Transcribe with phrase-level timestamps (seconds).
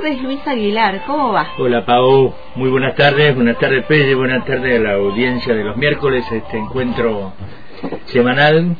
[0.00, 1.02] tardes, Luis Aguilar.
[1.06, 1.48] ¿Cómo va?
[1.58, 2.32] Hola, Pau.
[2.54, 3.34] Muy buenas tardes.
[3.34, 4.14] Buenas tardes, Pelle.
[4.14, 6.24] Buenas tardes a la audiencia de los miércoles.
[6.32, 7.34] Este encuentro
[8.06, 8.76] semanal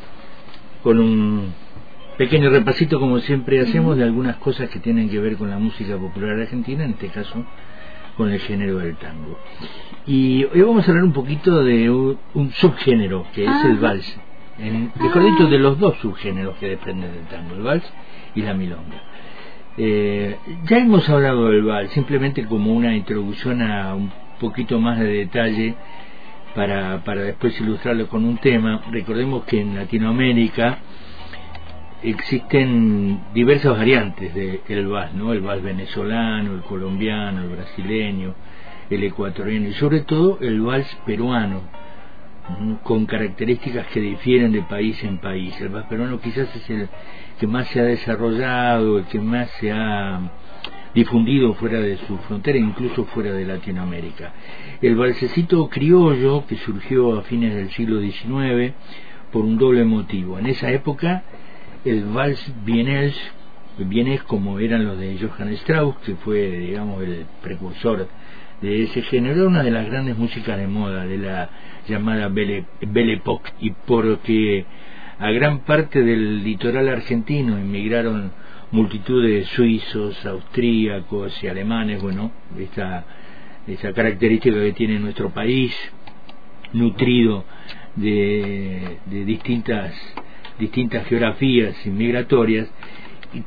[0.81, 1.53] con un
[2.17, 5.95] pequeño repasito, como siempre hacemos, de algunas cosas que tienen que ver con la música
[5.95, 7.45] popular argentina, en este caso
[8.17, 9.37] con el género del tango.
[10.07, 14.19] Y hoy vamos a hablar un poquito de un, subgénero, que es el vals.
[14.57, 17.93] En, mejor dicho, de los dos subgéneros que dependen del tango, el vals
[18.33, 19.10] y la milonga.
[19.77, 25.05] Eh, ya hemos hablado del vals, simplemente como una introducción a un poquito más de
[25.05, 25.75] detalle
[26.55, 28.83] para, para después ilustrarlo con un tema.
[28.91, 30.79] Recordemos que en Latinoamérica
[32.03, 35.31] existen diversas variantes del vals, ¿no?
[35.31, 38.33] El vals venezolano, el colombiano, el brasileño,
[38.89, 41.61] el ecuatoriano y sobre todo el vals peruano,
[42.83, 45.59] con características que difieren de país en país.
[45.61, 46.89] El vals peruano quizás es el
[47.39, 50.19] que más se ha desarrollado, el que más se ha
[50.93, 54.33] difundido fuera de su frontera, incluso fuera de Latinoamérica.
[54.81, 58.73] El valsecito criollo, que surgió a fines del siglo XIX
[59.31, 60.37] por un doble motivo.
[60.37, 61.23] En esa época,
[61.85, 63.15] el vals vienés
[64.27, 68.07] como eran los de Johann Strauss, que fue, digamos, el precursor
[68.61, 71.49] de ese género, era una de las grandes músicas de moda, de la
[71.87, 74.65] llamada Belle, Belle Époque, y porque
[75.19, 78.31] a gran parte del litoral argentino emigraron
[78.71, 83.05] multitud de suizos, austríacos y alemanes, bueno, esta,
[83.67, 85.75] esa característica que tiene nuestro país,
[86.73, 87.43] nutrido
[87.95, 89.93] de, de distintas,
[90.59, 92.69] distintas geografías inmigratorias,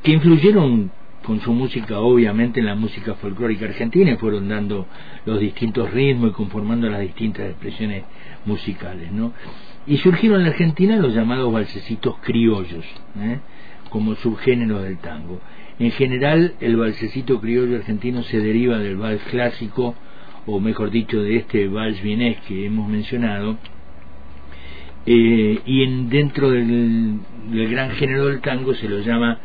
[0.03, 0.91] que influyeron
[1.25, 4.87] con su música obviamente en la música folclórica argentina y fueron dando
[5.25, 8.05] los distintos ritmos y conformando las distintas expresiones
[8.45, 9.33] musicales, ¿no?
[9.87, 12.85] Y surgieron en la Argentina los llamados balsecitos criollos,
[13.21, 13.39] ¿eh?
[13.91, 15.41] como subgénero del tango.
[15.79, 19.95] En general, el balsecito criollo argentino se deriva del vals clásico,
[20.47, 23.59] o mejor dicho, de este vals vienés que hemos mencionado,
[25.07, 27.19] eh, y en, dentro del,
[27.51, 29.39] gran género del tango se lo llama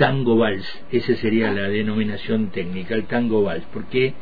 [0.00, 4.14] tango vals, esa sería la denominación técnica, el tango vals, porque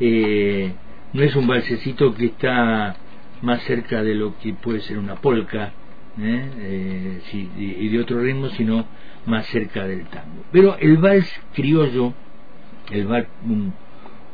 [0.00, 0.72] eh,
[1.12, 2.96] no es un balsecito que está
[3.40, 5.72] más cerca de lo que puede ser una polca
[6.20, 6.50] ¿eh?
[6.58, 8.84] Eh, y de otro ritmo, sino
[9.26, 10.42] más cerca del tango.
[10.50, 12.12] Pero el vals criollo,
[12.90, 13.28] el vals,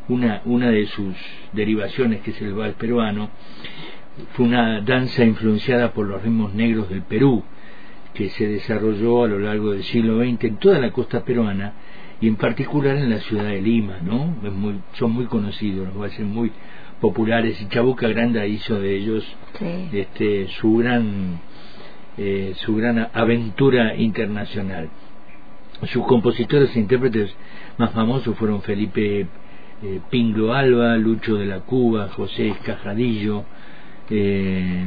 [0.09, 1.15] una, una de sus
[1.53, 3.29] derivaciones, que es el vals peruano,
[4.33, 7.45] fue una danza influenciada por los ritmos negros del Perú,
[8.15, 11.73] que se desarrolló a lo largo del siglo XX en toda la costa peruana
[12.21, 14.35] y en particular en la ciudad de Lima, ¿no?
[14.95, 16.53] son muy conocidos, los valses muy
[17.01, 19.25] populares y Chabuca Granda hizo de ellos
[19.93, 21.41] este, su gran
[22.19, 24.91] eh, su gran aventura internacional.
[25.87, 27.35] Sus compositores e intérpretes
[27.79, 29.27] más famosos fueron Felipe
[29.83, 33.45] eh, Pinglo Alba, Lucho de la Cuba, José Escajadillo
[34.11, 34.85] eh,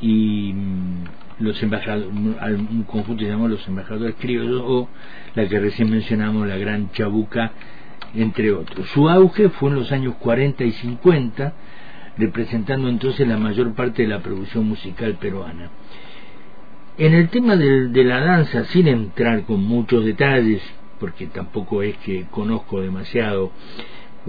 [0.00, 0.52] y
[1.38, 4.88] los embajadores, un conjunto llamado los embajadores criollos o
[5.34, 7.52] la que recién mencionamos, la gran Chabuca
[8.14, 8.88] entre otros.
[8.88, 11.54] Su auge fue en los años 40 y 50,
[12.18, 15.70] representando entonces la mayor parte de la producción musical peruana.
[16.98, 20.62] En el tema de, la danza, sin entrar con muchos detalles,
[21.00, 23.50] porque tampoco es que conozco demasiado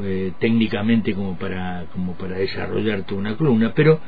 [0.02, 4.00] eh, técnicamente como para, como para desarrollar toda una columna, pero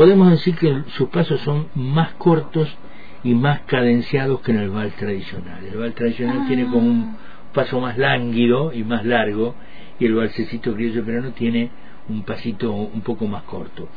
[0.00, 2.74] podemos decir que sus pasos son más cortos
[3.22, 5.62] y más cadenciados que en el vals tradicional.
[5.62, 7.16] El vals tradicional tiene como un
[7.52, 9.54] paso más lánguido y más largo
[9.98, 11.68] y el valsecito criollo peruano tiene
[12.08, 13.90] un pasito un poco más corto.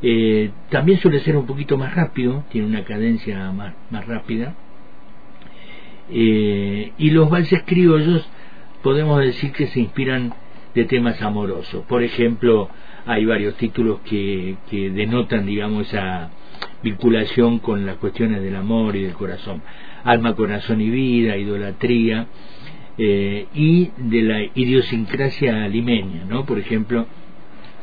[0.00, 4.54] Eh, también suele ser un poquito más rápido, tiene una cadencia más, más rápida.
[6.08, 8.24] Eh, y los valses criollos
[8.84, 10.32] podemos decir que se inspiran
[10.76, 11.84] de temas amorosos.
[11.86, 12.70] Por ejemplo,
[13.06, 16.30] hay varios títulos que, que denotan, digamos, esa
[16.82, 19.62] vinculación con las cuestiones del amor y del corazón.
[20.04, 22.26] Alma, corazón y vida, idolatría,
[22.96, 26.44] eh, y de la idiosincrasia limeña, ¿no?
[26.44, 27.06] Por ejemplo,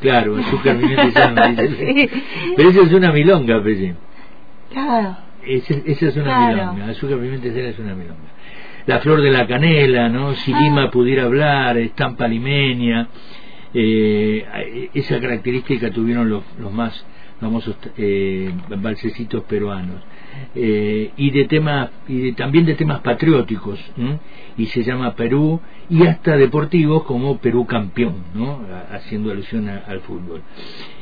[0.02, 1.36] claro, azúcar, pimienta y sal,
[2.58, 3.96] pero esa es una milonga, Pelle.
[4.72, 5.18] Claro.
[5.46, 8.36] Esa, es una milonga, azúcar, pimienta y sal es una milonga.
[8.88, 10.36] La flor de la canela, ¿no?
[10.36, 10.60] Si ah.
[10.60, 13.08] Lima pudiera hablar, estampa limeña,
[13.76, 17.06] eh, esa característica tuvieron los, los más
[17.40, 20.02] famosos eh, balsecitos peruanos.
[20.54, 23.80] Eh, y de temas y también de temas patrióticos
[24.58, 28.62] y se llama Perú y hasta deportivos como Perú campeón ¿no?
[28.92, 30.42] haciendo alusión al fútbol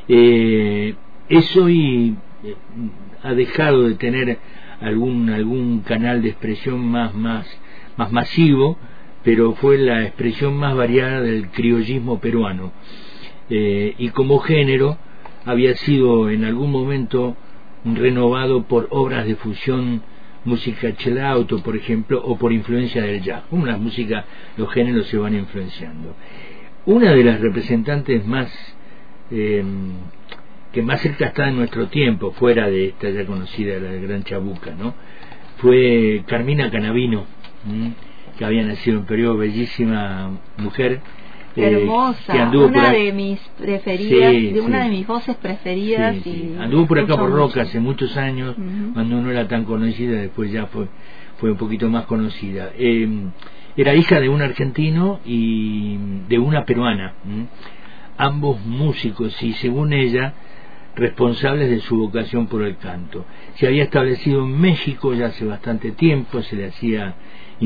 [0.08, 0.96] eh,
[1.30, 2.56] eso y eh,
[3.24, 4.40] ha dejado de tener
[4.82, 7.48] algún algún canal de expresión más más
[7.98, 8.78] más masivo
[9.24, 12.72] pero fue la expresión más variada del criollismo peruano.
[13.50, 14.98] Eh, y como género
[15.46, 17.36] había sido en algún momento
[17.86, 20.02] renovado por obras de fusión
[20.46, 23.44] música chelauto, por ejemplo, o por influencia del jazz.
[23.50, 24.26] Como la música,
[24.58, 26.16] los géneros se van influenciando.
[26.86, 28.52] Una de las representantes más
[29.32, 29.64] eh,
[30.74, 34.72] que más cerca está en nuestro tiempo, fuera de esta ya conocida, la Gran Chabuca,
[34.72, 34.96] ¿no?
[35.58, 37.26] Fue Carmina Canavino,
[38.38, 41.02] que había nacido en periodo bellísima mujer.
[41.56, 46.16] Eh, Hermosa, una de mis preferidas, de una de mis voces preferidas.
[46.26, 48.56] y anduvo por acá por Roca hace muchos años,
[48.94, 50.88] cuando no era tan conocida, después ya fue,
[51.38, 52.72] fue un poquito más conocida.
[52.76, 53.08] Eh,
[53.76, 55.98] era hija de un argentino y
[56.28, 57.14] de una peruana,
[58.18, 60.34] ambos músicos, y según ella,
[60.96, 63.26] responsables de su vocación por el canto.
[63.56, 67.16] Se había establecido en México ya hace bastante tiempo, se le hacía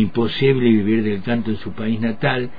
[0.01, 2.49] imposible vivir del canto en su país natal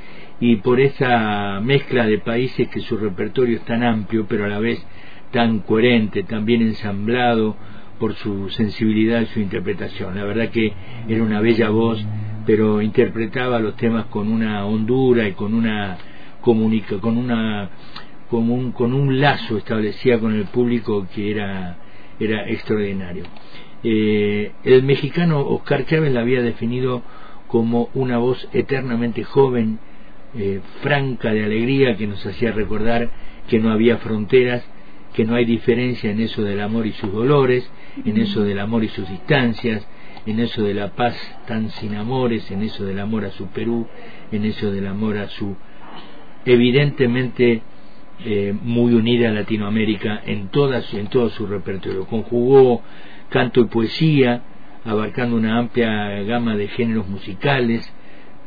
[0.40, 4.58] y por esa mezcla de países que su repertorio es tan amplio pero a la
[4.58, 4.84] vez
[5.30, 7.56] tan coherente, tan bien ensamblado
[7.98, 10.16] por su sensibilidad y su interpretación.
[10.16, 10.72] La verdad que
[11.08, 12.02] era una bella voz,
[12.46, 15.98] pero interpretaba los temas con una hondura y con una
[16.40, 17.70] comunica, con una
[18.30, 21.78] con un, con un lazo establecía con el público que era,
[22.20, 23.24] era extraordinario.
[23.82, 27.02] Eh, el mexicano Oscar Chávez la había definido
[27.48, 29.78] como una voz eternamente joven,
[30.36, 33.10] eh, franca de alegría, que nos hacía recordar
[33.48, 34.64] que no había fronteras,
[35.14, 37.68] que no hay diferencia en eso del amor y sus dolores,
[38.04, 39.86] en eso del amor y sus distancias,
[40.26, 41.16] en eso de la paz
[41.46, 43.86] tan sin amores, en eso del amor a su Perú,
[44.30, 45.56] en eso del amor a su
[46.44, 47.62] evidentemente
[48.24, 52.06] eh, muy unida a Latinoamérica en, todas, en todo su repertorio.
[52.06, 52.82] Conjugó
[53.28, 54.42] canto y poesía,
[54.88, 57.88] abarcando una amplia gama de géneros musicales,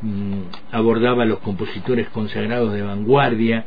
[0.02, 0.42] mm,
[0.72, 3.66] abordaba a los compositores consagrados de vanguardia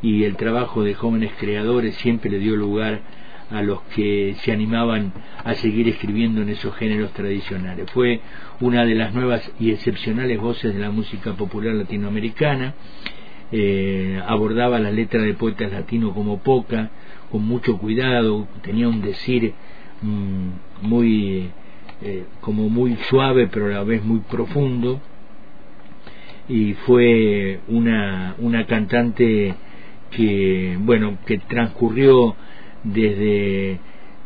[0.00, 3.00] y el trabajo de jóvenes creadores siempre le dio lugar
[3.50, 5.12] a los que se animaban
[5.44, 7.90] a seguir escribiendo en esos géneros tradicionales.
[7.90, 8.20] Fue
[8.60, 12.74] una de las nuevas y excepcionales voces de la música popular latinoamericana
[13.54, 16.90] eh, abordaba la letra de poetas latinos como poca,
[17.30, 19.52] con mucho cuidado, tenía un decir
[20.00, 21.50] mm, muy
[22.04, 25.00] eh, como muy suave pero a la vez muy profundo.
[26.48, 29.54] Y fue una, una cantante
[30.10, 32.36] que bueno que transcurrió
[32.84, 33.78] desde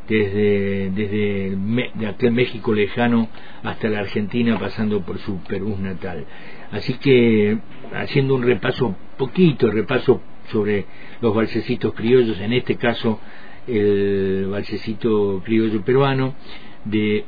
[0.08, 1.56] desde desde
[1.94, 3.28] de aquel México lejano
[3.62, 6.24] hasta la Argentina pasando por su Perú natal.
[6.70, 7.58] Así que
[7.94, 10.20] haciendo un repaso poquito repaso
[10.50, 10.86] sobre
[11.20, 13.20] los balsecitos criollos, en este caso
[13.66, 16.34] el balsecito criollo peruano
[16.84, 17.24] de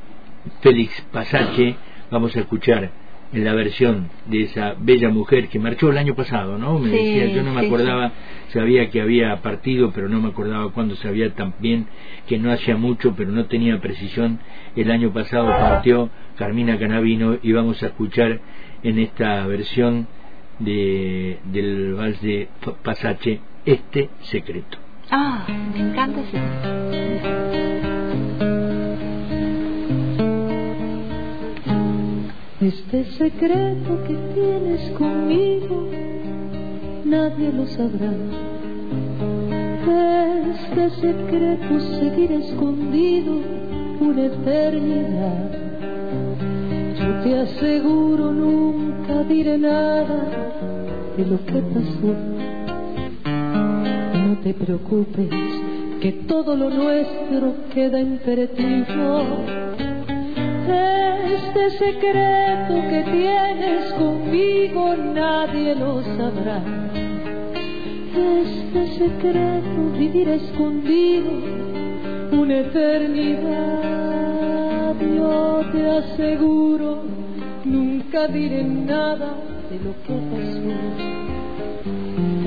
[0.60, 1.76] Félix Pasache,
[2.10, 2.90] vamos a escuchar
[3.32, 6.78] en la versión de esa bella mujer que marchó el año pasado, ¿no?
[6.78, 8.12] Me decía, yo no me acordaba,
[8.48, 11.86] sabía que había partido, pero no me acordaba cuándo sabía también
[12.26, 14.40] que no hacía mucho, pero no tenía precisión.
[14.76, 18.40] El año pasado partió Carmina Canavino y vamos a escuchar
[18.82, 20.06] en esta versión
[20.58, 22.48] de, del vals de
[22.82, 24.78] Pasache, Este Secreto.
[25.10, 27.77] Ah, me encanta ese.
[32.68, 35.88] Este secreto que tienes conmigo,
[37.02, 38.12] nadie lo sabrá.
[40.52, 43.40] Este secreto seguirá escondido
[44.00, 45.50] una eternidad.
[46.98, 50.28] Yo te aseguro nunca diré nada
[51.16, 52.14] de lo que pasó.
[54.26, 55.30] No te preocupes,
[56.02, 59.67] que todo lo nuestro queda imperativo.
[61.58, 66.62] Este secreto que tienes conmigo nadie lo sabrá.
[68.14, 71.30] Este secreto vivirá escondido
[72.30, 73.82] una eternidad.
[75.00, 77.02] Yo te aseguro,
[77.64, 79.34] nunca diré nada
[79.68, 80.62] de lo que pasó.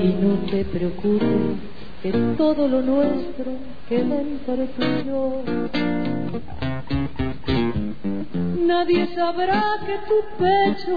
[0.02, 1.58] Y no te preocupes,
[2.02, 3.52] que todo lo nuestro
[3.90, 6.01] queda entre tú y yo.
[8.72, 10.96] Nadie sabrá que tu pecho,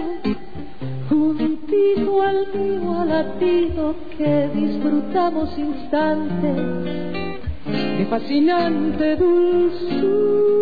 [1.10, 6.55] juntito al mío latido, que disfrutamos instantes
[7.98, 10.55] de fascinante dulzura.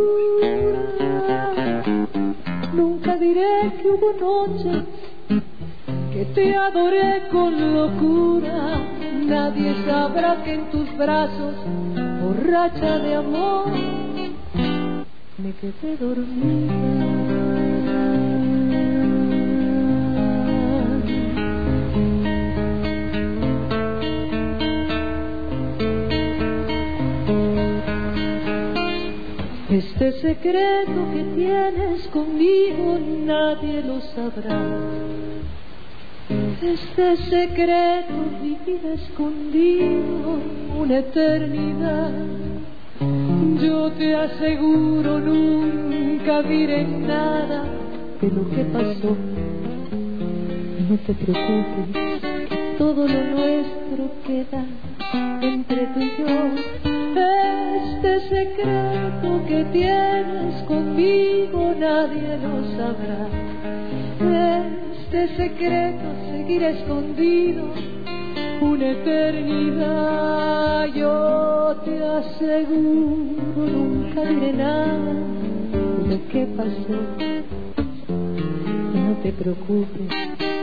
[2.73, 4.83] Nunca diré que hubo noches
[6.13, 8.81] que te adoré con locura.
[9.23, 11.53] Nadie sabrá que en tus brazos,
[12.23, 14.02] borracha de amor,
[15.43, 16.73] me quedé dormida.
[29.69, 34.61] Este secreto que tienes conmigo nadie lo sabrá.
[36.61, 40.39] Este secreto vivirá escondido
[40.79, 42.42] una eternidad.
[43.61, 47.65] Yo te aseguro nunca diré nada
[48.21, 49.17] de lo que pasó.
[50.89, 54.65] No te preocupes, que todo lo nuestro queda
[55.41, 56.83] entre tú y yo
[58.03, 63.27] este secreto que tienes conmigo nadie lo sabrá.
[65.11, 67.92] Este secreto seguirá escondido
[68.63, 70.85] una eternidad.
[70.93, 75.13] Yo te aseguro, nunca diré nada
[75.73, 76.99] de lo que pasó.
[78.93, 80.07] No te preocupes,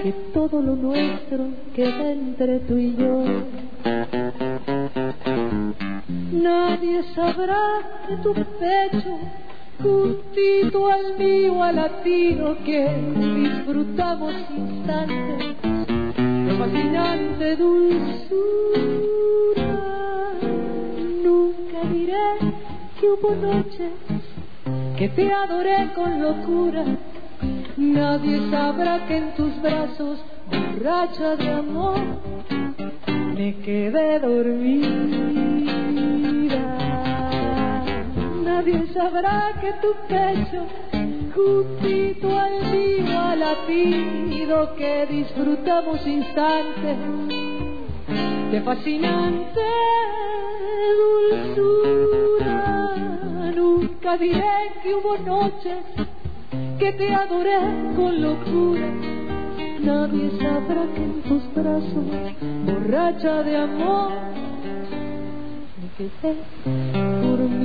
[0.03, 3.25] que todo lo nuestro queda entre tú y yo.
[6.33, 9.19] Nadie sabrá de tu pecho,
[9.83, 15.30] juntito al mío al latino que disfrutamos instantes
[16.61, 18.21] fascinante dulzura.
[21.25, 22.29] Nunca diré
[22.99, 23.93] que hubo noches
[24.99, 26.85] que te adoré con locura.
[27.79, 30.19] Nadie sabrá que en tus brazos,
[30.51, 32.01] borracha de amor,
[33.37, 35.01] me quedé dormida
[38.61, 40.67] nadie sabrá que tu pecho,
[41.35, 46.97] juntito al mío, a latido que disfrutamos instantes
[48.51, 49.61] de fascinante
[51.53, 52.53] dulzura.
[53.55, 55.85] Nunca diré que hubo noches
[56.79, 57.59] que te adoré
[57.97, 58.89] con locura.
[59.81, 62.05] Nadie sabrá que en tus brazos,
[62.67, 64.13] borracha de amor,
[65.81, 66.35] me quedé
[67.23, 67.60] por mí.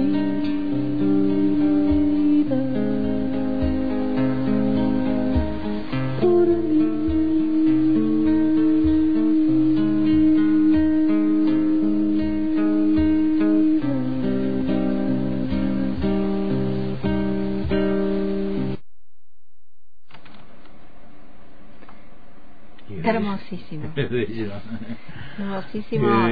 [25.58, 26.30] Hermosísimo.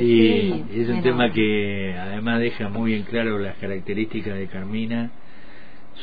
[0.00, 5.10] y es un tema que además deja muy en claro las características de Carmina,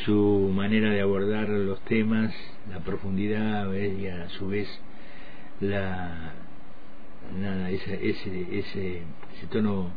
[0.05, 2.33] su manera de abordar los temas,
[2.69, 4.67] la profundidad y a su vez
[5.61, 6.33] la
[7.39, 9.01] nada ese, ese, ese,
[9.35, 9.89] ese tono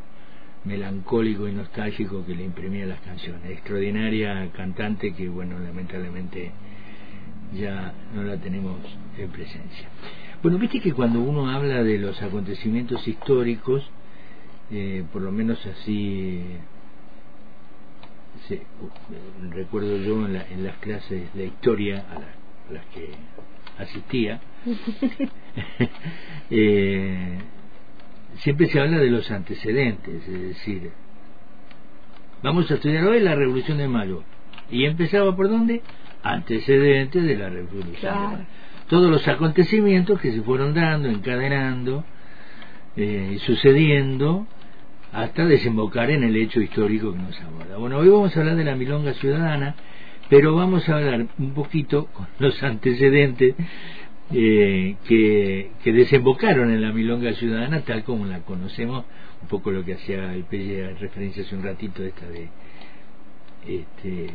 [0.65, 3.51] melancólico y nostálgico que le imprimía las canciones.
[3.51, 6.53] Extraordinaria cantante que, bueno, lamentablemente
[7.55, 8.77] ya no la tenemos
[9.17, 9.89] en presencia.
[10.43, 13.89] Bueno, viste que cuando uno habla de los acontecimientos históricos,
[14.71, 16.45] eh, por lo menos así
[19.51, 23.11] recuerdo yo en, las clases de historia a, las que
[23.79, 24.41] asistía,
[26.51, 27.39] eh,
[28.39, 30.93] siempre se habla de los antecedentes, es decir,
[32.43, 34.23] vamos a estudiar hoy la Revolución de Mayo.
[34.71, 35.83] ¿Y empezaba por dónde?
[36.23, 38.47] antecedentes de la revolución.
[38.89, 42.05] Todos los acontecimientos que se fueron dando, encadenando,
[42.97, 44.47] eh, sucediendo,
[45.13, 47.77] hasta desembocar en el hecho histórico que nos aborda.
[47.77, 49.75] Bueno, hoy vamos a hablar de la milonga ciudadana,
[50.29, 53.55] pero vamos a hablar un poquito con los antecedentes
[54.33, 59.05] eh, que, que, desembocaron en la milonga ciudadana tal como la conocemos,
[59.41, 62.49] un poco lo que hacía el Pelle referencia hace un ratito esta de
[63.67, 64.31] este,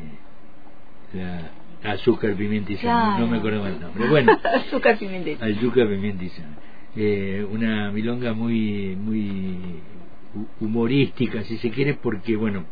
[1.14, 1.52] la
[1.84, 4.10] azúcar, pimienta y sal, no me acuerdo el nombre.
[4.10, 5.52] Bueno, azúcar, pimienta y sal.
[5.58, 6.46] Azúcar, pimienta y sal.
[6.96, 9.58] Eh, una milonga muy, muy
[10.60, 12.66] humorística, si se quiere, porque, bueno,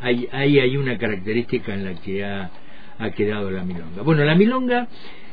[0.00, 2.50] hay, hay, hay una característica en la que ha,
[2.98, 4.02] ha quedado la milonga.
[4.02, 4.88] Bueno, la milonga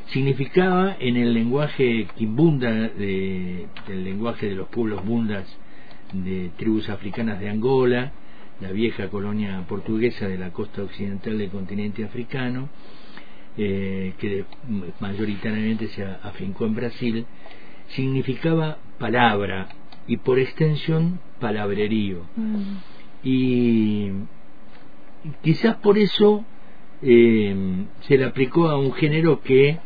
[0.07, 5.45] significaba en el lenguaje quimbunda, de, el lenguaje de los pueblos bundas
[6.13, 8.11] de tribus africanas de Angola,
[8.61, 12.69] la vieja colonia portuguesa de la costa occidental del continente africano,
[13.57, 14.45] eh, que
[14.99, 17.25] mayoritariamente se afincó en Brasil,
[17.87, 19.67] significaba palabra
[20.07, 22.25] y por extensión palabrerío.
[22.35, 22.77] Mm.
[23.23, 24.11] Y
[25.41, 26.45] quizás por eso
[27.01, 27.55] eh,
[28.01, 29.79] se le aplicó a un género que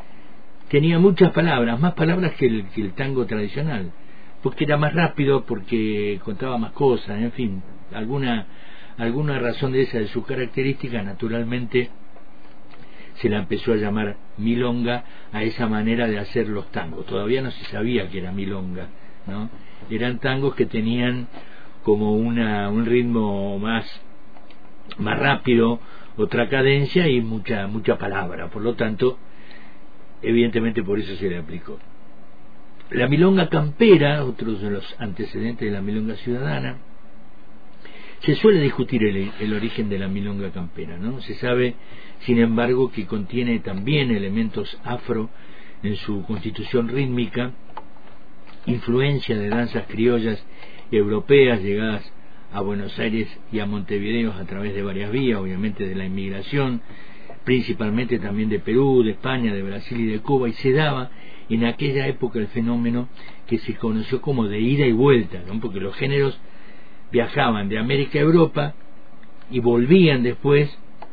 [0.69, 3.91] tenía muchas palabras, más palabras que el, que el tango tradicional,
[4.43, 7.63] porque era más rápido, porque contaba más cosas, en fin,
[7.93, 8.47] alguna
[8.97, 11.89] alguna razón de esa de su característica, naturalmente
[13.15, 17.05] se la empezó a llamar milonga a esa manera de hacer los tangos.
[17.05, 18.87] Todavía no se sabía que era milonga,
[19.27, 19.49] ¿no?
[19.89, 21.27] Eran tangos que tenían
[21.83, 23.85] como una, un ritmo más
[24.97, 25.79] más rápido,
[26.17, 28.49] otra cadencia y mucha mucha palabra.
[28.49, 29.17] Por lo tanto,
[30.21, 31.79] evidentemente por eso se le aplicó.
[32.91, 36.77] La milonga campera, otro de los antecedentes de la milonga ciudadana,
[38.25, 41.21] se suele discutir el, origen de la milonga campera, ¿no?
[41.21, 41.75] Se sabe,
[42.21, 45.29] sin embargo, que contiene también elementos afro
[45.83, 47.51] en su constitución rítmica,
[48.65, 50.43] influencia de danzas criollas
[50.91, 52.11] europeas llegadas
[52.51, 56.81] a Buenos Aires y a Montevideo a través de varias vías, obviamente de la inmigración,
[57.43, 61.11] principalmente también de Perú, de España, de Brasil y de Cuba, y se daba
[61.47, 63.07] en aquella época el fenómeno
[63.45, 65.59] que se conoció como de ida y vuelta, ¿no?
[65.59, 66.39] porque los géneros
[67.11, 68.73] viajaban de América a Europa
[69.51, 70.69] y volvían después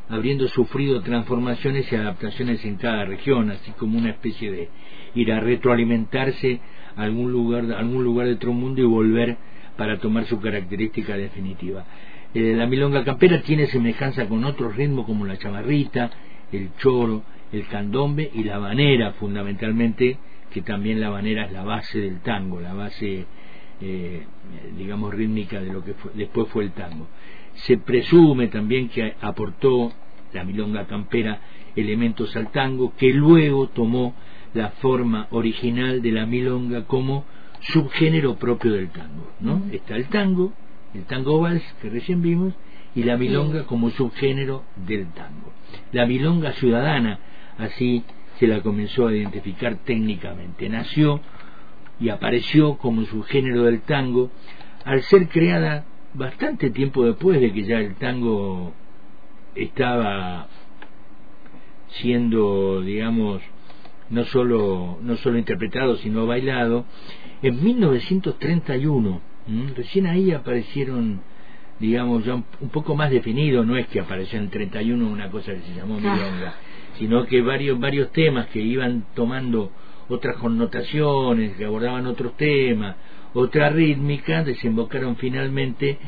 [0.09, 4.69] habiendo sufrido transformaciones y adaptaciones en cada región, así como una especie de
[5.15, 6.61] ir a retroalimentarse
[6.97, 9.37] a algún lugar, a algún lugar de otro mundo y volver
[9.77, 11.85] para tomar su característica definitiva.
[12.35, 16.11] Eh, la milonga campera tiene semejanza con otros ritmos como la chamarrita,
[16.53, 17.23] el choro,
[17.53, 20.19] el candombe y la banera, fundamentalmente,
[20.51, 23.27] que también la banera es la base del tango, la base,
[23.85, 24.23] eh,
[24.77, 27.09] digamos, rítmica de lo que después fue el tango.
[27.55, 29.93] Se presume también que aportó
[30.33, 31.41] la milonga campera
[31.75, 34.15] elementos al tango, que luego tomó
[34.55, 37.25] la forma original de la milonga como
[37.61, 39.63] subgénero propio del tango, ¿no?
[39.73, 40.53] Está el tango,
[40.95, 42.55] el tango vals que recién vimos,
[42.95, 45.53] y la milonga como subgénero del tango.
[45.93, 47.19] La milonga ciudadana,
[47.59, 48.05] así
[48.39, 50.69] se la comenzó a identificar técnicamente.
[50.69, 51.21] Nació
[52.03, 54.31] y apareció como subgénero del tango
[54.85, 55.85] al ser creada
[56.15, 58.73] bastante tiempo después de que ya el tango
[59.55, 60.49] estaba
[62.01, 63.41] siendo, digamos,
[64.11, 66.87] no solo, no solo interpretado, sino bailado,
[67.41, 69.21] en 1931.
[69.77, 71.21] Recién ahí aparecieron,
[71.79, 75.61] digamos, ya un, poco más definido, no es que apareció en 31 una cosa que
[75.61, 76.55] se llamó milonga,
[76.99, 79.71] sino que varios, varios temas que iban tomando
[80.13, 82.97] otras connotaciones, que abordaban otros temas,
[83.35, 85.99] otra rítmica, desembocaron finalmente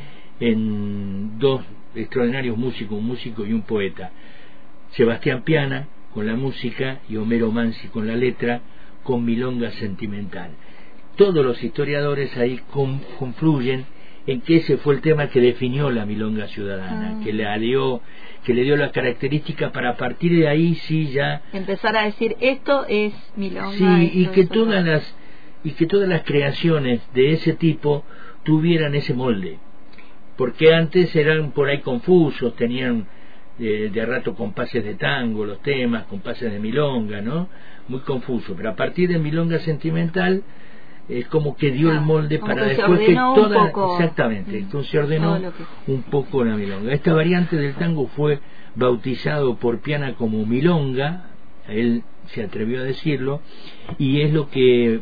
[0.40, 1.62] en dos
[1.94, 4.10] extraordinarios músicos, un músico y un poeta.
[4.90, 8.60] Sebastián Piana con la música y Homero Mansi con la letra,
[9.02, 10.50] con Milonga Sentimental.
[11.16, 12.60] Todos los historiadores ahí
[13.18, 13.86] confluyen
[14.26, 17.24] en que ese fue el tema que definió la milonga ciudadana, ah.
[17.24, 18.00] que le dio
[18.44, 22.36] que le dio la característica para a partir de ahí sí ya empezar a decir
[22.40, 25.16] esto es milonga sí y que todas las
[25.62, 28.04] y que todas las creaciones de ese tipo
[28.42, 29.58] tuvieran ese molde
[30.36, 33.06] porque antes eran por ahí confusos tenían
[33.58, 37.48] de, de rato compases de tango los temas compases de milonga no
[37.88, 40.42] muy confuso pero a partir de milonga sentimental
[41.08, 45.38] es como que dio el molde para después que toda exactamente entonces se ordenó
[45.86, 46.92] un poco la milonga.
[46.92, 48.40] Esta variante del tango fue
[48.74, 51.26] bautizado por Piana como milonga
[51.68, 53.40] él se atrevió a decirlo
[53.98, 55.00] y es lo que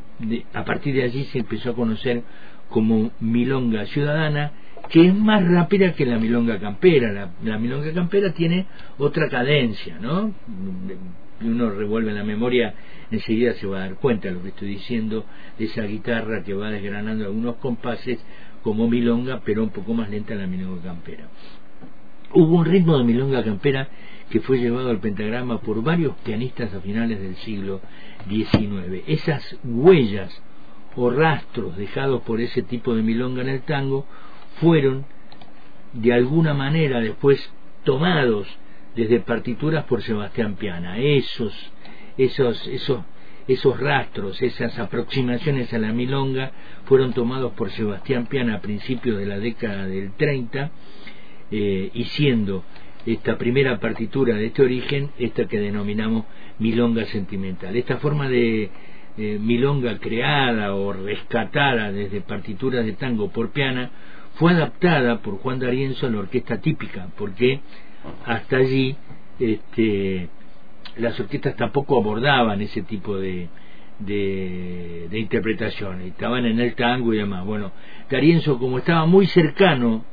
[0.52, 2.22] a partir de allí se empezó a conocer
[2.68, 4.52] como milonga ciudadana
[4.88, 7.12] que es más rápida que la milonga campera.
[7.12, 8.66] La, la milonga campera tiene
[8.98, 10.32] otra cadencia no
[11.48, 12.74] uno revuelve la memoria
[13.10, 15.24] enseguida se va a dar cuenta de lo que estoy diciendo,
[15.58, 18.18] de esa guitarra que va desgranando algunos compases
[18.62, 21.28] como milonga, pero un poco más lenta la milonga campera.
[22.34, 23.88] Hubo un ritmo de milonga campera
[24.30, 27.80] que fue llevado al pentagrama por varios pianistas a finales del siglo
[28.28, 29.02] XIX.
[29.06, 30.42] Esas huellas
[30.96, 34.06] o rastros dejados por ese tipo de milonga en el tango
[34.60, 35.04] fueron
[35.92, 37.52] de alguna manera después
[37.84, 38.46] tomados
[38.94, 40.98] desde partituras por Sebastián Piana.
[40.98, 41.52] Esos
[42.18, 43.00] esos, esos,
[43.48, 46.52] esos rastros, esas aproximaciones a la milonga
[46.84, 50.70] fueron tomados por Sebastián Piana a principios de la década del 30
[51.50, 52.64] eh, y siendo
[53.06, 56.24] esta primera partitura de este origen esta que denominamos
[56.58, 57.74] milonga sentimental.
[57.76, 58.70] Esta forma de
[59.18, 63.90] eh, milonga creada o rescatada desde partituras de tango por Piana
[64.34, 67.60] fue adaptada por Juan D'Arienzo a la orquesta típica, porque
[68.24, 68.96] hasta allí
[69.38, 70.28] este,
[70.96, 73.48] las orquestas tampoco abordaban ese tipo de,
[73.98, 77.44] de, de interpretaciones, estaban en el tango y demás.
[77.44, 77.72] Bueno,
[78.08, 80.04] Carienzo como estaba muy cercano,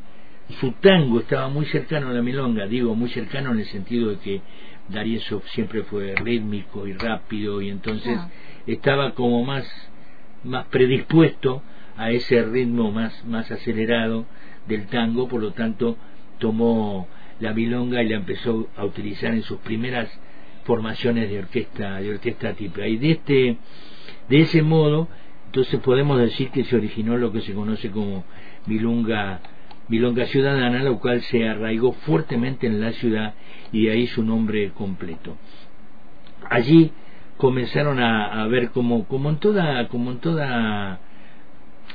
[0.59, 4.17] su tango estaba muy cercano a la milonga, digo muy cercano en el sentido de
[4.19, 4.41] que
[4.89, 8.29] Darienzo siempre fue rítmico y rápido y entonces ah.
[8.65, 9.65] estaba como más,
[10.43, 11.61] más predispuesto
[11.95, 14.25] a ese ritmo más, más acelerado
[14.67, 15.97] del tango, por lo tanto
[16.39, 17.07] tomó
[17.39, 20.09] la milonga y la empezó a utilizar en sus primeras
[20.63, 23.57] formaciones de orquesta de orquesta típica y de este
[24.29, 25.07] de ese modo
[25.45, 28.23] entonces podemos decir que se originó lo que se conoce como
[28.67, 29.41] milonga
[29.89, 33.33] Milonga Ciudadana, lo cual se arraigó fuertemente en la ciudad
[33.71, 35.35] y ahí su nombre completo.
[36.47, 36.91] Allí
[37.37, 40.99] comenzaron a, ver como, como en toda, como en toda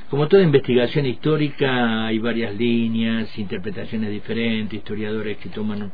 [0.09, 5.91] como toda investigación histórica hay varias líneas, interpretaciones diferentes, historiadores que toman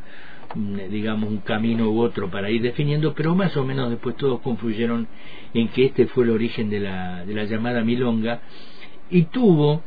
[0.89, 5.07] digamos un camino u otro para ir definiendo, pero más o menos después todos confluyeron
[5.53, 8.41] en que este fue el origen de la, de la llamada milonga
[9.09, 9.81] y tuvo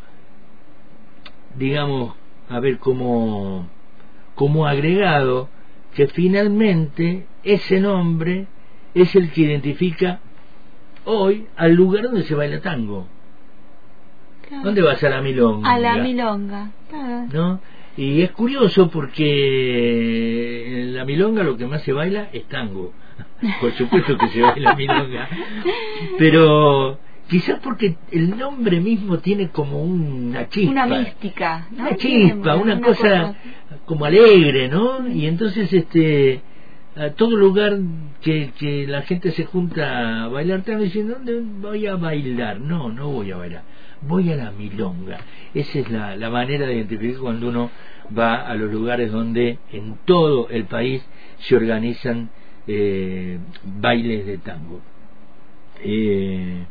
[1.57, 2.15] digamos,
[2.49, 3.69] a ver cómo,
[4.35, 5.49] como agregado
[5.95, 8.47] que finalmente ese nombre
[8.95, 10.21] es el que identifica
[11.05, 13.07] hoy al lugar donde se baila tango.
[14.63, 15.71] ¿Dónde vas a la milonga?
[15.71, 16.71] A la milonga,
[17.33, 17.61] ¿No?
[17.97, 22.93] Y es curioso porque en la milonga lo que más se baila es tango.
[23.61, 25.29] Por supuesto que se baila milonga.
[26.19, 30.73] Pero Quizás porque el nombre mismo tiene como una chispa.
[30.73, 33.35] Una mística, Una chispa, una, cosa,
[33.87, 35.09] como alegre, ¿no?
[35.09, 36.43] Y entonces, este,
[36.95, 37.79] a todo lugar
[38.21, 42.61] que, que la gente se junta a bailar, están diciendo, ¿dónde voy a bailar?
[42.61, 43.63] No, no voy a bailar,
[44.07, 45.19] voy a la milonga.
[45.55, 47.71] Esa es la, la manera de identificar cuando uno
[48.17, 51.05] va a los lugares donde en todo el país
[51.38, 52.31] se organizan
[52.67, 54.81] eh, bailes de tango.
[55.81, 56.64] Eh,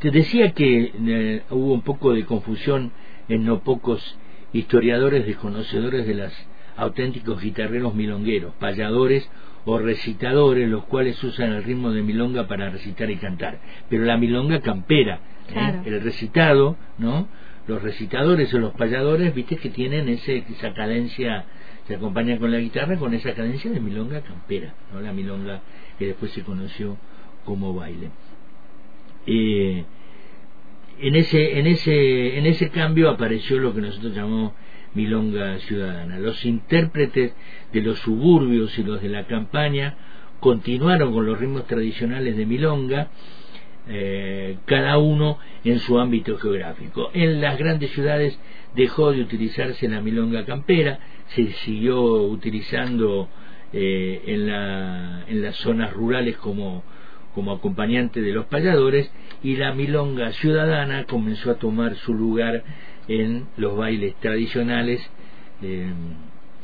[0.00, 2.92] te decía que eh, hubo un poco de confusión
[3.28, 4.18] en no pocos
[4.52, 6.32] historiadores desconocedores de los
[6.76, 9.28] auténticos guitarreros milongueros, payadores
[9.64, 13.58] o recitadores, los cuales usan el ritmo de milonga para recitar y cantar.
[13.90, 15.20] Pero la milonga campera,
[15.54, 15.80] ¿eh?
[15.84, 17.28] el recitado, ¿no?
[17.66, 21.44] Los recitadores o los payadores, viste que tienen ese, esa cadencia,
[21.86, 25.00] se acompañan con la guitarra con esa cadencia de milonga campera, ¿no?
[25.00, 25.60] La milonga
[25.98, 26.96] que después se conoció
[27.44, 28.10] como baile
[31.00, 34.52] en ese en ese en ese cambio apareció lo que nosotros llamamos
[34.94, 37.34] milonga ciudadana los intérpretes
[37.72, 39.96] de los suburbios y los de la campaña
[40.40, 43.10] continuaron con los ritmos tradicionales de milonga
[43.88, 48.38] eh, cada uno en su ámbito geográfico en las grandes ciudades
[48.74, 50.98] dejó de utilizarse la milonga campera
[51.28, 53.28] se siguió utilizando
[53.72, 56.82] eh, en, la, en las zonas rurales como
[57.34, 59.12] como acompañante de los payadores
[59.44, 62.64] y la milonga ciudadana comenzó a tomar su lugar
[63.06, 65.00] en los bailes tradicionales
[65.62, 65.92] eh,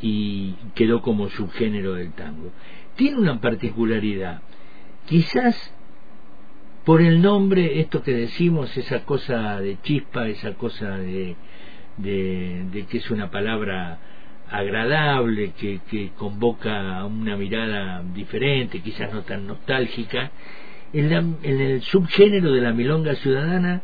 [0.02, 2.50] y quedó como subgénero del tango.
[2.96, 4.42] Tiene una particularidad,
[5.06, 5.74] quizás
[6.84, 11.36] por el nombre, esto que decimos, esa cosa de chispa, esa cosa de,
[11.96, 13.98] de, que es una palabra
[14.50, 20.30] agradable, que, que convoca a una mirada diferente, quizás no tan nostálgica,
[20.92, 23.82] en, el subgénero de la milonga ciudadana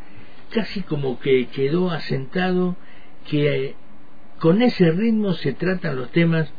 [0.51, 2.77] casi como que quedó asentado
[3.29, 3.75] que eh,
[4.39, 6.53] con ese ritmo se tratan los temas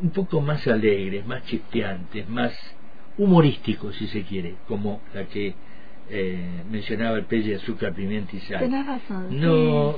[0.00, 2.52] un poco más alegres, más chispeantes, más
[3.18, 5.54] humorísticos si se quiere, como la que
[6.10, 8.70] eh, mencionaba el Pelle Azúcar, Pimienta y Sal.
[8.86, 9.40] razón.
[9.40, 9.96] No,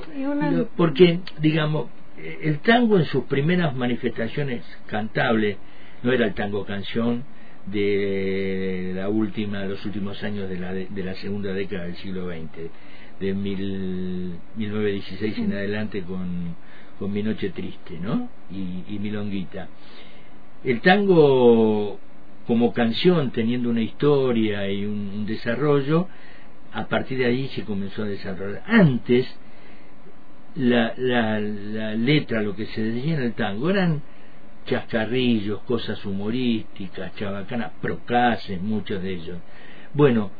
[0.75, 5.57] porque, digamos, el tango en sus primeras manifestaciones cantables
[6.03, 7.23] no era el tango canción,
[7.71, 12.71] de la última, los últimos años de la, de la segunda década del siglo XX,
[13.19, 16.55] de mil, 1916 en adelante con,
[16.97, 18.29] con Mi Noche Triste, ¿no?
[18.49, 19.67] Y, y Milonguita.
[20.63, 21.99] El tango
[22.47, 26.07] como canción, teniendo una historia y un, desarrollo,
[26.71, 28.63] a partir de ahí se comenzó a desarrollar.
[28.65, 29.27] Antes,
[30.55, 34.01] la, la, la letra, lo que se decía en el tango, eran
[34.65, 39.37] chascarrillos, cosas humorísticas, chabacanas, procases, muchos de ellos.
[39.93, 40.31] Bueno,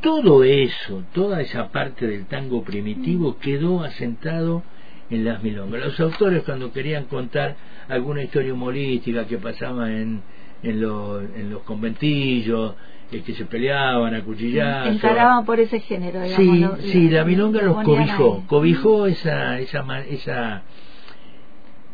[0.00, 4.62] todo eso, toda esa parte del tango primitivo quedó asentado
[5.10, 5.84] en las milongas.
[5.84, 7.56] Los autores cuando querían contar
[7.88, 10.22] alguna historia humorística que pasaba en,
[10.62, 12.74] en, los, en los conventillos,
[13.12, 14.94] eh, que se peleaban a cuchillazos.
[14.94, 16.80] Encaraban por ese género, digamos.
[16.80, 20.62] Sí, sí, la milonga los cobijó, cobijó esa, esa, esa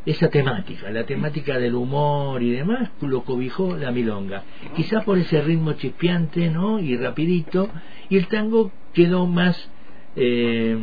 [0.06, 4.44] esa temática, la temática del humor y demás, lo cobijó la milonga.
[4.76, 6.78] Quizás por ese ritmo chispeante, ¿no?
[6.78, 7.68] Y rapidito,
[8.08, 9.68] y el tango quedó más
[10.16, 10.76] eh,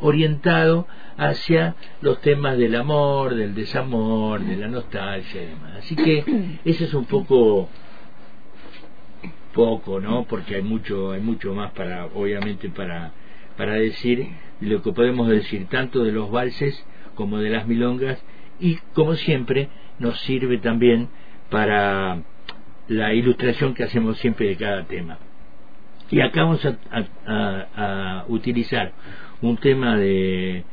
[0.00, 0.86] orientado
[1.16, 5.76] hacia los temas del amor, del desamor, de la nostalgia y demás.
[5.78, 7.68] Así que ese es un poco
[9.52, 10.24] poco, ¿no?
[10.24, 13.12] Porque hay mucho hay mucho más para obviamente para
[13.56, 14.28] para decir
[14.60, 16.84] lo que podemos decir tanto de los valses
[17.16, 18.22] como de las milongas
[18.60, 21.08] y como siempre nos sirve también
[21.50, 22.22] para
[22.86, 25.18] la ilustración que hacemos siempre de cada tema.
[26.10, 28.92] Y acá vamos a, utilizar
[29.42, 30.64] un tema de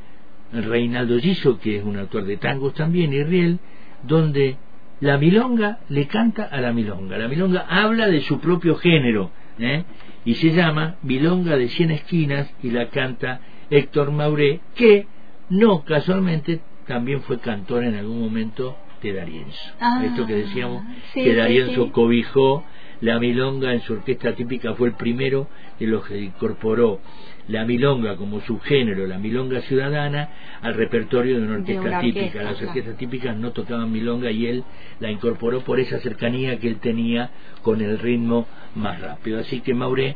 [0.54, 3.60] Reinaldo Giso, que es un autor de tangos también, y Riel,
[4.04, 4.58] donde
[5.02, 7.18] la milonga le canta a la milonga.
[7.18, 9.84] La milonga habla de su propio género, ¿eh?
[10.24, 15.08] y se llama Milonga de Cien Esquinas, y la canta Héctor Mauré, que
[15.50, 19.74] no casualmente también fue cantor en algún momento de Darienzo.
[19.80, 22.64] Ah, Esto que decíamos, que Darienzo cobijó
[23.02, 25.48] la milonga en su orquesta típica, fue el primero
[25.80, 27.00] de los que incorporó
[27.48, 30.30] la milonga como subgénero, la milonga ciudadana,
[30.62, 32.44] al repertorio de una orquesta típica.
[32.44, 34.64] Las orquestas típicas no tocaban milonga y él
[35.00, 37.32] la incorporó por esa cercanía que él tenía
[37.62, 39.40] con el ritmo más rápido.
[39.40, 40.16] Así que Mauré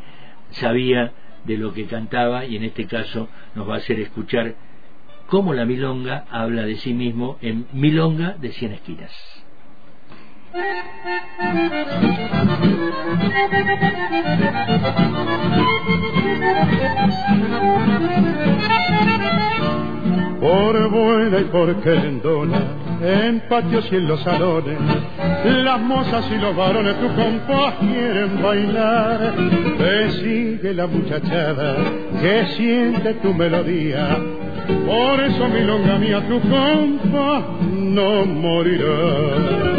[0.52, 1.12] sabía
[1.46, 4.56] de lo que cantaba y en este caso nos va a hacer escuchar
[5.28, 9.39] cómo la milonga habla de sí mismo en Milonga de Cien Esquinas.
[20.40, 22.62] Por buena y por querendona,
[23.02, 24.80] en patios y en los salones,
[25.46, 29.36] las mozas y los varones tu compás quieren bailar.
[29.78, 31.76] Te sigue la muchachada
[32.20, 34.18] que siente tu melodía
[34.86, 39.79] por eso, milonga mía, tu compa no morirá.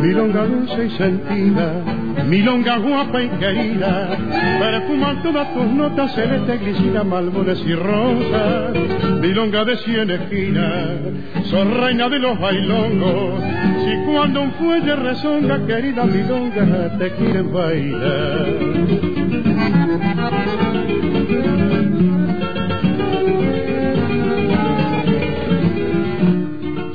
[0.00, 1.82] Milonga dulce y sentida,
[2.28, 4.16] milonga guapa y querida,
[4.60, 8.72] perfuman todas tus notas, celeste, glicina, malbones y rosas.
[9.20, 10.98] Milonga de cien esquinas,
[11.44, 13.42] sos reina de los bailongos,
[13.84, 18.46] si cuando un fuelle resonga, querida milonga, te quieren bailar.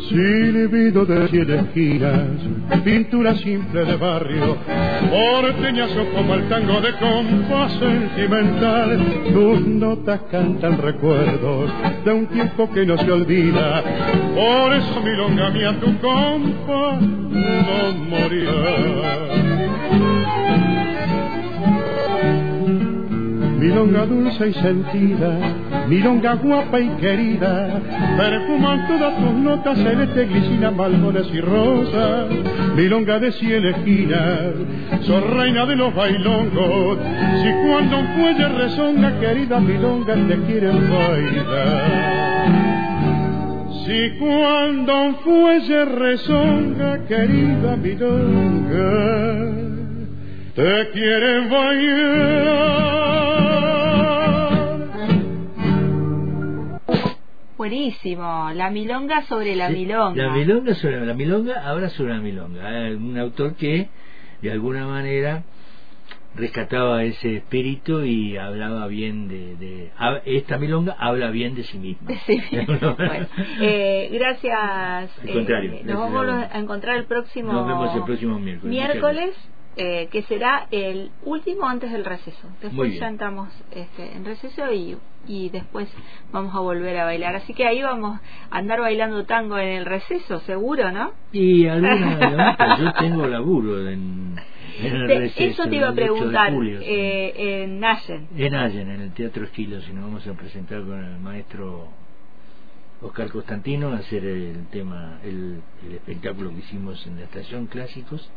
[0.09, 2.27] Silbido de cien esquinas,
[2.79, 4.57] pintura simple de barrio,
[5.10, 8.99] porteñazo como el tango de compás sentimental.
[9.34, 11.71] Tus notas cantan recuerdos
[12.03, 13.84] de un tiempo que no se olvida,
[14.36, 19.41] por eso milonga mía tu compa no morirá.
[23.62, 25.38] milonga dulce y sentida,
[25.88, 27.79] milonga guapa y querida,
[28.17, 32.27] perfuman todas tus notas, celeste, glicina, malbones y rosas,
[32.82, 34.56] milonga de cien esquinas,
[35.02, 36.98] sos reina de los bailongos,
[37.44, 41.91] si cuando un fuelle resonga, querida milonga, te quieren bailar.
[43.86, 48.89] Si cuando un fuelle resonga, querida milonga,
[50.56, 53.00] te quieren bailar.
[57.71, 58.51] Buenísimo.
[58.53, 60.23] La milonga sobre la milonga.
[60.23, 62.69] La milonga sobre la milonga, ahora sobre la milonga.
[62.97, 63.88] Un autor que,
[64.41, 65.43] de alguna manera,
[66.36, 69.89] rescataba ese espíritu y hablaba bien de,
[70.25, 72.12] esta milonga habla bien de sí misma.
[73.62, 75.12] Eh, gracias.
[75.23, 77.53] Eh, nos vamos a encontrar el próximo.
[77.53, 78.69] Nos vemos el próximo miércoles.
[78.69, 79.36] Miércoles
[79.77, 82.49] eh, que será el último antes del receso.
[82.62, 85.88] Después ya entramos este, en receso y, y después
[86.34, 87.38] vamos a volver a bailar.
[87.38, 91.13] Así que ahí vamos a andar bailando tango en el receso, seguro, ¿no?
[91.31, 94.36] Y alguna, yo tengo laburo en,
[94.81, 95.63] el receso.
[95.63, 98.27] Eso te iba a preguntar, eh, en Allen.
[98.36, 101.88] En Allen, en el Teatro Esquilo, si nos vamos a presentar con el maestro
[103.01, 108.29] Oscar Constantino a hacer el tema, el, el espectáculo que hicimos en la estación Clásicos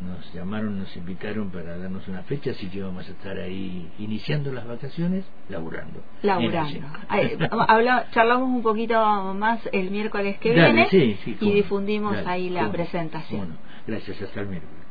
[0.00, 4.52] nos llamaron, nos invitaron para darnos una fecha, así que vamos a estar ahí iniciando
[4.52, 6.00] las vacaciones, laburando.
[6.22, 6.86] Laburando.
[7.68, 8.94] Habla, charlamos un poquito
[9.34, 13.40] más el miércoles que viene y difundimos ahí la presentación.
[13.40, 13.54] Bueno,
[13.86, 14.88] gracias, hasta el miércoles.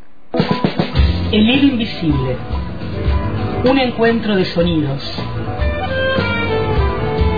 [1.31, 2.37] El hilo invisible.
[3.63, 5.23] Un encuentro de sonidos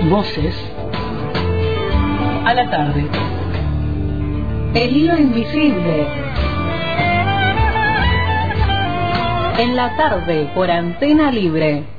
[0.03, 0.55] y voces
[2.45, 3.05] a la tarde.
[4.73, 6.08] El hilo invisible
[9.60, 11.99] en la tarde por Antena Libre.